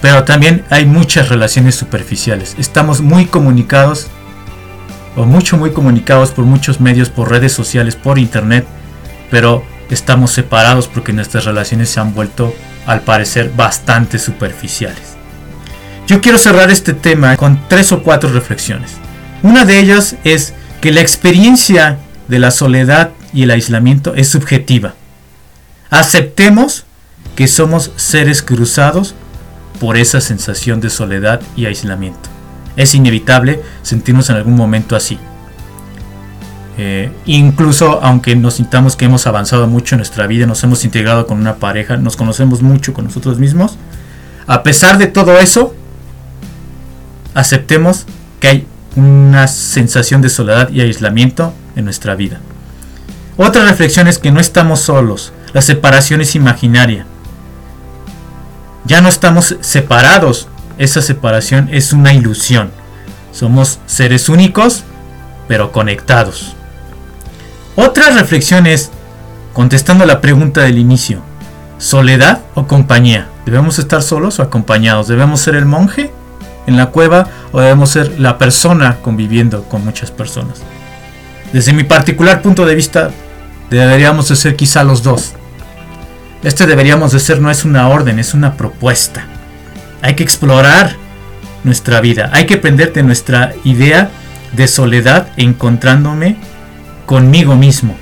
pero 0.00 0.24
también 0.24 0.64
hay 0.70 0.86
muchas 0.86 1.28
relaciones 1.28 1.74
superficiales. 1.74 2.56
Estamos 2.58 3.02
muy 3.02 3.26
comunicados, 3.26 4.08
o 5.14 5.24
mucho, 5.24 5.58
muy 5.58 5.72
comunicados 5.72 6.30
por 6.30 6.46
muchos 6.46 6.80
medios, 6.80 7.10
por 7.10 7.30
redes 7.30 7.52
sociales, 7.52 7.96
por 7.96 8.18
internet, 8.18 8.66
pero 9.30 9.62
estamos 9.90 10.30
separados 10.30 10.88
porque 10.88 11.12
nuestras 11.12 11.44
relaciones 11.44 11.90
se 11.90 12.00
han 12.00 12.14
vuelto, 12.14 12.54
al 12.86 13.02
parecer, 13.02 13.52
bastante 13.54 14.18
superficiales. 14.18 15.17
Yo 16.08 16.22
quiero 16.22 16.38
cerrar 16.38 16.70
este 16.70 16.94
tema 16.94 17.36
con 17.36 17.60
tres 17.68 17.92
o 17.92 18.02
cuatro 18.02 18.32
reflexiones. 18.32 18.92
Una 19.42 19.66
de 19.66 19.78
ellas 19.78 20.16
es 20.24 20.54
que 20.80 20.90
la 20.90 21.02
experiencia 21.02 21.98
de 22.28 22.38
la 22.38 22.50
soledad 22.50 23.10
y 23.34 23.42
el 23.42 23.50
aislamiento 23.50 24.14
es 24.14 24.30
subjetiva. 24.30 24.94
Aceptemos 25.90 26.86
que 27.36 27.46
somos 27.46 27.92
seres 27.96 28.40
cruzados 28.40 29.14
por 29.80 29.98
esa 29.98 30.22
sensación 30.22 30.80
de 30.80 30.88
soledad 30.88 31.42
y 31.56 31.66
aislamiento. 31.66 32.30
Es 32.76 32.94
inevitable 32.94 33.60
sentirnos 33.82 34.30
en 34.30 34.36
algún 34.36 34.56
momento 34.56 34.96
así. 34.96 35.18
Eh, 36.78 37.12
incluso 37.26 38.00
aunque 38.02 38.34
nos 38.34 38.54
sintamos 38.54 38.96
que 38.96 39.04
hemos 39.04 39.26
avanzado 39.26 39.66
mucho 39.66 39.94
en 39.94 39.98
nuestra 39.98 40.26
vida, 40.26 40.46
nos 40.46 40.64
hemos 40.64 40.86
integrado 40.86 41.26
con 41.26 41.38
una 41.38 41.56
pareja, 41.56 41.98
nos 41.98 42.16
conocemos 42.16 42.62
mucho 42.62 42.94
con 42.94 43.04
nosotros 43.04 43.38
mismos, 43.38 43.76
a 44.46 44.62
pesar 44.62 44.96
de 44.96 45.08
todo 45.08 45.38
eso, 45.38 45.74
aceptemos 47.38 48.04
que 48.40 48.48
hay 48.48 48.66
una 48.96 49.46
sensación 49.46 50.20
de 50.20 50.28
soledad 50.28 50.70
y 50.70 50.80
aislamiento 50.80 51.54
en 51.76 51.84
nuestra 51.84 52.16
vida. 52.16 52.40
Otra 53.36 53.64
reflexión 53.64 54.08
es 54.08 54.18
que 54.18 54.32
no 54.32 54.40
estamos 54.40 54.80
solos, 54.80 55.32
la 55.52 55.62
separación 55.62 56.20
es 56.20 56.34
imaginaria. 56.34 57.06
Ya 58.84 59.00
no 59.00 59.08
estamos 59.08 59.56
separados, 59.60 60.48
esa 60.78 61.00
separación 61.00 61.68
es 61.70 61.92
una 61.92 62.12
ilusión. 62.12 62.72
Somos 63.32 63.78
seres 63.86 64.28
únicos, 64.28 64.82
pero 65.46 65.70
conectados. 65.70 66.56
Otra 67.76 68.10
reflexión 68.10 68.66
es, 68.66 68.90
contestando 69.52 70.06
la 70.06 70.20
pregunta 70.20 70.62
del 70.62 70.78
inicio, 70.78 71.22
¿soledad 71.78 72.40
o 72.54 72.66
compañía? 72.66 73.28
¿Debemos 73.46 73.78
estar 73.78 74.02
solos 74.02 74.40
o 74.40 74.42
acompañados? 74.42 75.06
¿Debemos 75.06 75.40
ser 75.40 75.54
el 75.54 75.66
monje 75.66 76.10
en 76.68 76.76
la 76.76 76.86
cueva 76.86 77.26
o 77.50 77.60
debemos 77.60 77.90
ser 77.90 78.20
la 78.20 78.36
persona 78.36 78.98
conviviendo 79.00 79.64
con 79.64 79.84
muchas 79.84 80.10
personas. 80.10 80.58
Desde 81.50 81.72
mi 81.72 81.82
particular 81.82 82.42
punto 82.42 82.66
de 82.66 82.74
vista, 82.74 83.10
deberíamos 83.70 84.28
de 84.28 84.36
ser 84.36 84.54
quizá 84.54 84.84
los 84.84 85.02
dos. 85.02 85.32
Este 86.44 86.66
deberíamos 86.66 87.12
de 87.12 87.20
ser 87.20 87.40
no 87.40 87.50
es 87.50 87.64
una 87.64 87.88
orden, 87.88 88.18
es 88.18 88.34
una 88.34 88.54
propuesta. 88.54 89.24
Hay 90.02 90.14
que 90.14 90.22
explorar 90.22 90.94
nuestra 91.64 92.02
vida, 92.02 92.30
hay 92.34 92.44
que 92.44 92.54
aprender 92.54 92.92
de 92.92 93.02
nuestra 93.02 93.54
idea 93.64 94.10
de 94.52 94.68
soledad 94.68 95.28
encontrándome 95.38 96.36
conmigo 97.06 97.56
mismo. 97.56 97.96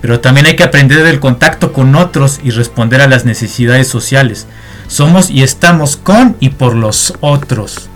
Pero 0.00 0.20
también 0.20 0.46
hay 0.46 0.56
que 0.56 0.64
aprender 0.64 1.04
del 1.04 1.20
contacto 1.20 1.74
con 1.74 1.94
otros 1.94 2.40
y 2.42 2.50
responder 2.52 3.02
a 3.02 3.06
las 3.06 3.26
necesidades 3.26 3.86
sociales. 3.86 4.46
Somos 4.90 5.30
y 5.30 5.44
estamos 5.44 5.96
con 5.96 6.36
y 6.40 6.48
por 6.48 6.74
los 6.74 7.14
otros. 7.20 7.88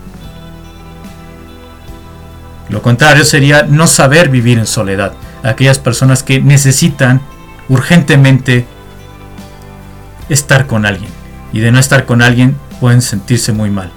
Lo 2.68 2.82
contrario 2.82 3.24
sería 3.24 3.64
no 3.64 3.88
saber 3.88 4.28
vivir 4.28 4.60
en 4.60 4.66
soledad. 4.66 5.12
Aquellas 5.42 5.80
personas 5.80 6.22
que 6.22 6.40
necesitan 6.40 7.20
urgentemente 7.68 8.64
estar 10.28 10.68
con 10.68 10.86
alguien. 10.86 11.10
Y 11.52 11.58
de 11.58 11.72
no 11.72 11.80
estar 11.80 12.06
con 12.06 12.22
alguien 12.22 12.56
pueden 12.80 13.02
sentirse 13.02 13.52
muy 13.52 13.70
mal. 13.70 13.90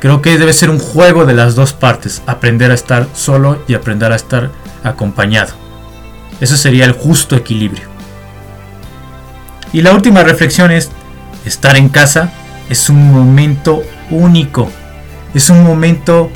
Creo 0.00 0.22
que 0.22 0.38
debe 0.38 0.52
ser 0.52 0.70
un 0.70 0.78
juego 0.78 1.26
de 1.26 1.34
las 1.34 1.56
dos 1.56 1.72
partes. 1.72 2.22
Aprender 2.26 2.70
a 2.70 2.74
estar 2.74 3.08
solo 3.14 3.60
y 3.66 3.74
aprender 3.74 4.12
a 4.12 4.16
estar 4.16 4.52
acompañado. 4.84 5.54
Eso 6.40 6.56
sería 6.56 6.84
el 6.84 6.92
justo 6.92 7.34
equilibrio. 7.34 7.88
Y 9.72 9.82
la 9.82 9.92
última 9.92 10.22
reflexión 10.22 10.70
es, 10.70 10.92
estar 11.44 11.76
en 11.76 11.88
casa 11.88 12.32
es 12.68 12.88
un 12.88 13.12
momento 13.12 13.82
único, 14.10 14.70
es 15.34 15.50
un 15.50 15.62
momento 15.62 16.30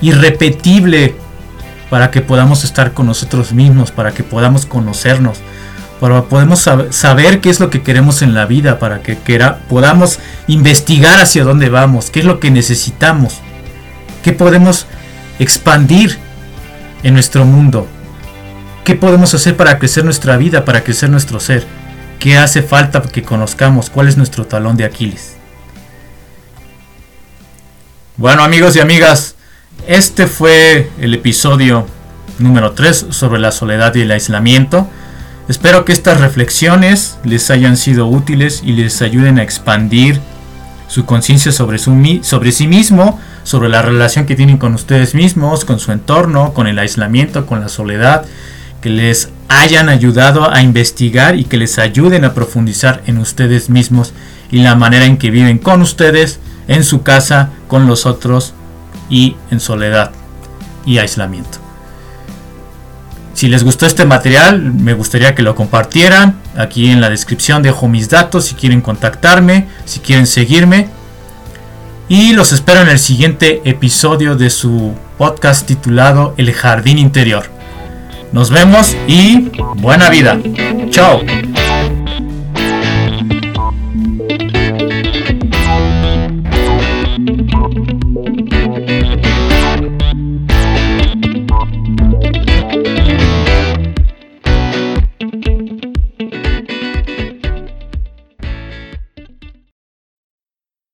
irrepetible 0.00 1.14
para 1.90 2.10
que 2.10 2.20
podamos 2.20 2.64
estar 2.64 2.92
con 2.92 3.06
nosotros 3.06 3.52
mismos, 3.52 3.90
para 3.90 4.12
que 4.12 4.22
podamos 4.22 4.66
conocernos, 4.66 5.38
para 6.00 6.20
que 6.20 6.28
podamos 6.28 6.68
saber 6.90 7.40
qué 7.40 7.50
es 7.50 7.60
lo 7.60 7.70
que 7.70 7.82
queremos 7.82 8.22
en 8.22 8.34
la 8.34 8.46
vida, 8.46 8.78
para 8.78 9.02
que 9.02 9.16
podamos 9.68 10.18
investigar 10.46 11.20
hacia 11.20 11.44
dónde 11.44 11.70
vamos, 11.70 12.10
qué 12.10 12.20
es 12.20 12.26
lo 12.26 12.40
que 12.40 12.50
necesitamos, 12.50 13.40
qué 14.22 14.32
podemos 14.32 14.86
expandir 15.38 16.18
en 17.02 17.14
nuestro 17.14 17.44
mundo, 17.44 17.86
qué 18.84 18.94
podemos 18.94 19.34
hacer 19.34 19.56
para 19.56 19.78
crecer 19.78 20.04
nuestra 20.04 20.36
vida, 20.36 20.64
para 20.64 20.84
crecer 20.84 21.10
nuestro 21.10 21.40
ser. 21.40 21.66
¿Qué 22.18 22.36
hace 22.36 22.62
falta 22.62 23.00
que 23.02 23.22
conozcamos? 23.22 23.90
¿Cuál 23.90 24.08
es 24.08 24.16
nuestro 24.16 24.44
talón 24.44 24.76
de 24.76 24.84
Aquiles? 24.84 25.36
Bueno 28.16 28.42
amigos 28.42 28.74
y 28.74 28.80
amigas, 28.80 29.36
este 29.86 30.26
fue 30.26 30.90
el 31.00 31.14
episodio 31.14 31.86
número 32.40 32.72
3 32.72 33.06
sobre 33.10 33.38
la 33.38 33.52
soledad 33.52 33.94
y 33.94 34.00
el 34.00 34.10
aislamiento. 34.10 34.88
Espero 35.48 35.84
que 35.84 35.92
estas 35.92 36.20
reflexiones 36.20 37.18
les 37.22 37.50
hayan 37.52 37.76
sido 37.76 38.08
útiles 38.08 38.62
y 38.64 38.72
les 38.72 39.00
ayuden 39.00 39.38
a 39.38 39.44
expandir 39.44 40.20
su 40.88 41.04
conciencia 41.04 41.52
sobre, 41.52 41.78
sobre 41.78 42.52
sí 42.52 42.66
mismo, 42.66 43.20
sobre 43.44 43.68
la 43.68 43.82
relación 43.82 44.26
que 44.26 44.34
tienen 44.34 44.58
con 44.58 44.74
ustedes 44.74 45.14
mismos, 45.14 45.64
con 45.64 45.78
su 45.78 45.92
entorno, 45.92 46.52
con 46.52 46.66
el 46.66 46.80
aislamiento, 46.80 47.46
con 47.46 47.60
la 47.60 47.68
soledad 47.68 48.26
que 48.80 48.90
les 48.90 49.30
hayan 49.48 49.88
ayudado 49.88 50.52
a 50.52 50.62
investigar 50.62 51.36
y 51.36 51.44
que 51.44 51.56
les 51.56 51.78
ayuden 51.78 52.24
a 52.24 52.34
profundizar 52.34 53.02
en 53.06 53.18
ustedes 53.18 53.70
mismos 53.70 54.12
y 54.50 54.58
la 54.58 54.74
manera 54.74 55.06
en 55.06 55.16
que 55.16 55.30
viven 55.30 55.58
con 55.58 55.82
ustedes, 55.82 56.38
en 56.68 56.84
su 56.84 57.02
casa, 57.02 57.50
con 57.66 57.86
los 57.86 58.06
otros 58.06 58.54
y 59.10 59.36
en 59.50 59.60
soledad 59.60 60.12
y 60.84 60.98
aislamiento. 60.98 61.58
Si 63.34 63.48
les 63.48 63.62
gustó 63.62 63.86
este 63.86 64.04
material, 64.04 64.60
me 64.60 64.94
gustaría 64.94 65.34
que 65.34 65.42
lo 65.42 65.54
compartieran. 65.54 66.40
Aquí 66.56 66.90
en 66.90 67.00
la 67.00 67.08
descripción 67.08 67.62
dejo 67.62 67.86
mis 67.86 68.08
datos 68.08 68.46
si 68.46 68.56
quieren 68.56 68.80
contactarme, 68.80 69.68
si 69.84 70.00
quieren 70.00 70.26
seguirme. 70.26 70.88
Y 72.08 72.32
los 72.32 72.52
espero 72.52 72.80
en 72.80 72.88
el 72.88 72.98
siguiente 72.98 73.62
episodio 73.64 74.34
de 74.34 74.50
su 74.50 74.94
podcast 75.18 75.66
titulado 75.66 76.34
El 76.36 76.52
Jardín 76.52 76.98
Interior. 76.98 77.57
Nos 78.32 78.50
vemos 78.50 78.96
y 79.06 79.48
buena 79.76 80.10
vida. 80.10 80.38
Chao. 80.90 81.20